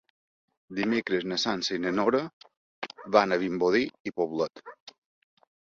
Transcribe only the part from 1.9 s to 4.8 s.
Nora van a Vimbodí i Poblet.